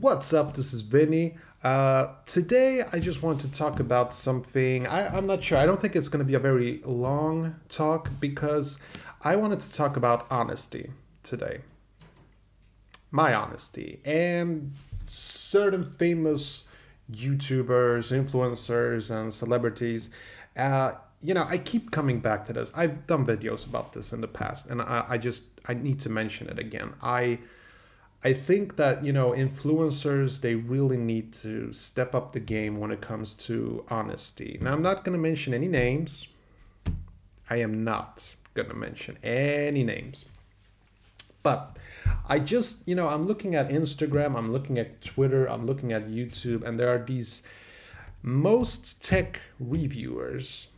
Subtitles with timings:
[0.00, 0.54] What's up?
[0.56, 1.36] This is Vinny.
[1.62, 4.86] Uh, today, I just want to talk about something.
[4.86, 5.58] I, I'm not sure.
[5.58, 8.78] I don't think it's going to be a very long talk because
[9.20, 10.92] I wanted to talk about honesty
[11.22, 11.60] today.
[13.10, 14.00] My honesty.
[14.02, 14.72] And
[15.06, 16.64] certain famous
[17.12, 20.08] YouTubers, influencers, and celebrities.
[20.56, 22.72] Uh, you know, I keep coming back to this.
[22.74, 26.08] I've done videos about this in the past, and I, I just I need to
[26.08, 26.94] mention it again.
[27.02, 27.40] I
[28.22, 32.90] I think that you know influencers they really need to step up the game when
[32.90, 34.58] it comes to honesty.
[34.60, 36.28] Now I'm not going to mention any names.
[37.48, 40.24] I am not going to mention any names.
[41.42, 41.78] But
[42.28, 46.06] I just, you know, I'm looking at Instagram, I'm looking at Twitter, I'm looking at
[46.06, 47.42] YouTube and there are these
[48.22, 50.68] most tech reviewers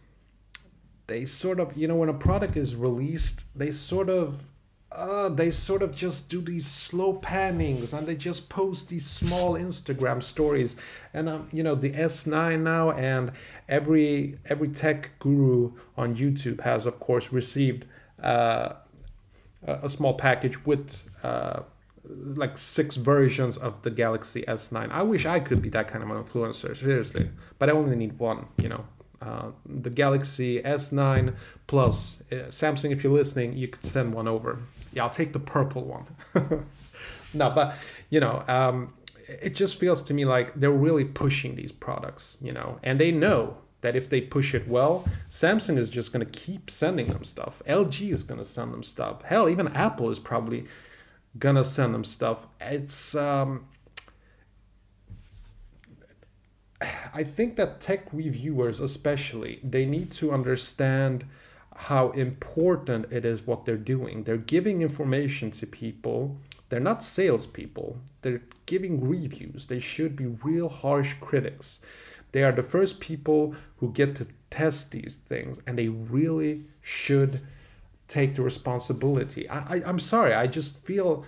[1.13, 4.47] they sort of, you know, when a product is released, they sort of
[4.95, 9.55] uh, they sort of just do these slow pannings and they just post these small
[9.55, 10.77] Instagram stories.
[11.15, 13.33] And um, you know the S9 now, and
[13.69, 17.85] every every tech guru on YouTube has of course received
[18.23, 18.75] uh,
[19.67, 21.61] a small package with uh,
[22.05, 24.91] like six versions of the Galaxy S9.
[24.91, 28.19] I wish I could be that kind of an influencer, seriously, but I only need
[28.19, 28.47] one.
[28.59, 28.85] You know,
[29.21, 31.35] uh, the Galaxy S9
[31.67, 32.23] Plus.
[32.31, 34.59] Uh, Samsung, if you're listening, you could send one over.
[34.93, 36.07] Yeah, I'll take the purple one.
[37.35, 37.77] no, but
[38.11, 38.95] you know, um,
[39.29, 43.11] it just feels to me like they're really pushing these products, you know, and they
[43.11, 47.25] know that if they push it well, Samsung is just going to keep sending them
[47.25, 47.63] stuff.
[47.69, 49.23] LG is going to send them stuff.
[49.23, 50.67] Hell, even Apple is probably
[51.39, 52.47] going to send them stuff.
[52.61, 53.67] It's um,
[57.15, 61.25] I think that tech reviewers, especially, they need to understand
[61.77, 64.25] how important it is what they're doing.
[64.25, 66.39] They're giving information to people.
[66.69, 67.99] They're not salespeople.
[68.23, 69.67] They're giving reviews.
[69.67, 71.81] They should be real harsh critics.
[72.33, 77.41] They are the first people who get to test these things, and they really should
[78.09, 79.49] take the responsibility.
[79.49, 81.25] I, I, I'm sorry, I just feel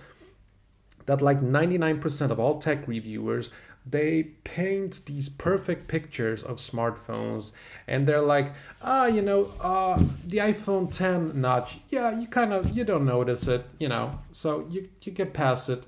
[1.05, 3.49] that like 99% of all tech reviewers
[3.87, 7.51] they paint these perfect pictures of smartphones
[7.87, 8.51] and they're like
[8.81, 13.47] ah you know uh, the iphone 10 notch yeah you kind of you don't notice
[13.47, 15.83] it you know so you, you get past it.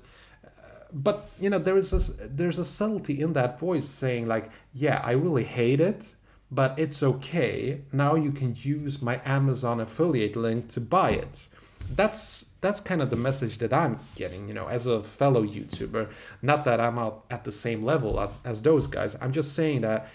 [0.90, 5.02] But you know there is a there's a subtlety in that voice saying like yeah
[5.04, 6.14] i really hate it
[6.50, 7.82] but it's okay.
[7.92, 11.46] Now you can use my amazon affiliate link to buy it.
[11.94, 16.10] That's that's kind of the message that I'm getting, you know, as a fellow YouTuber.
[16.42, 19.16] Not that I'm out at the same level as those guys.
[19.20, 20.08] I'm just saying that,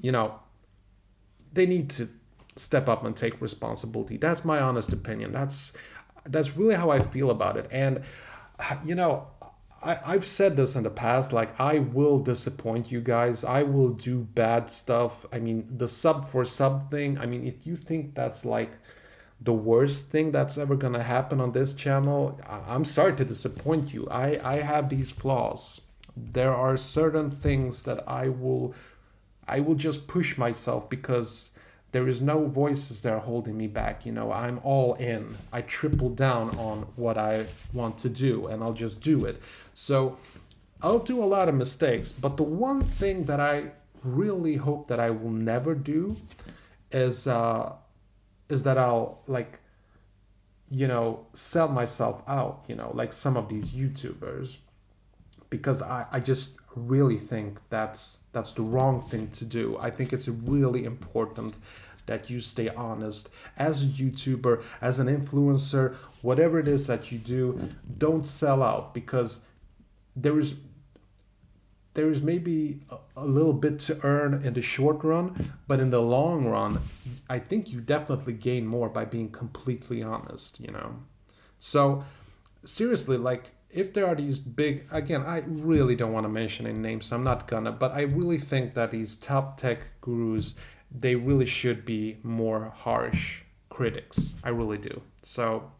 [0.00, 0.40] you know,
[1.52, 2.08] they need to
[2.56, 4.16] step up and take responsibility.
[4.16, 5.32] That's my honest opinion.
[5.32, 5.72] That's
[6.24, 7.68] that's really how I feel about it.
[7.70, 8.02] And
[8.84, 9.28] you know,
[9.82, 13.44] I, I've said this in the past, like I will disappoint you guys.
[13.44, 15.26] I will do bad stuff.
[15.32, 18.72] I mean, the sub for sub thing, I mean, if you think that's like
[19.40, 24.08] the worst thing that's ever gonna happen on this channel i'm sorry to disappoint you.
[24.10, 25.80] I i have these flaws.
[26.16, 28.74] There are certain things that i will
[29.46, 31.50] i will just push myself because
[31.92, 34.32] there is no voices that are holding me back you know?
[34.32, 35.36] I'm all in.
[35.52, 39.40] I triple down on what i want to do and i'll just do it.
[39.74, 40.16] So
[40.82, 43.70] i'll do a lot of mistakes but the one thing that i
[44.02, 46.16] really hope that i will never do
[46.92, 47.72] is uh
[48.48, 49.60] is that I'll like
[50.70, 54.56] you know sell myself out you know like some of these youtubers
[55.48, 59.78] because I, I just really think that's that's the wrong thing to do.
[59.80, 61.56] I think it's really important
[62.04, 63.30] that you stay honest.
[63.56, 68.92] As a youtuber as an influencer whatever it is that you do don't sell out
[68.92, 69.40] because
[70.14, 70.54] there is
[71.96, 75.90] there is maybe a, a, little bit to earn in the short run, but in
[75.90, 76.80] the long run,
[77.28, 80.96] I think you definitely gain more by being completely honest, you know?
[81.58, 82.04] So,
[82.64, 86.78] seriously, like, if there are these big, again, I really don't want to mention any
[86.78, 90.54] names, so I'm not gonna, but I really think that these top tech gurus,
[90.90, 93.40] they really should be more harsh
[93.70, 94.34] critics.
[94.44, 95.00] I really do.
[95.22, 95.72] So,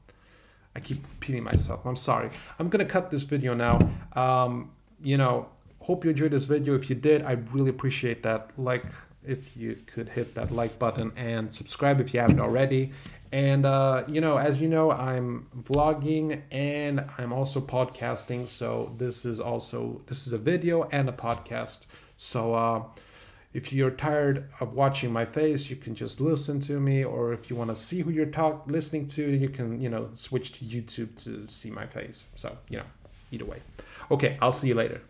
[0.74, 1.84] I keep repeating myself.
[1.84, 2.30] I'm sorry.
[2.58, 3.78] I'm gonna cut this video now.
[4.14, 4.72] Um,
[5.02, 5.48] you know,
[5.86, 6.74] hope you enjoyed this video.
[6.74, 8.50] If you did, I really appreciate that.
[8.58, 8.84] Like
[9.24, 12.92] if you could hit that like button and subscribe if you haven't already.
[13.30, 18.48] And uh, you know, as you know, I'm vlogging and I'm also podcasting.
[18.48, 21.86] So this is also this is a video and a podcast.
[22.16, 22.82] So uh,
[23.54, 27.04] if you're tired of watching my face, you can just listen to me.
[27.04, 30.10] Or if you want to see who you're talk listening to, you can you know
[30.16, 32.24] switch to YouTube to see my face.
[32.34, 32.86] So you know,
[33.30, 33.60] either way.
[34.10, 35.00] Okay, I'll see you later.